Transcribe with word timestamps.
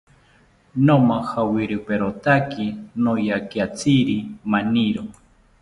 Nomajawiriperotaki 0.85 2.65
noyakiatziri 3.03 4.17
maniro 4.51 5.03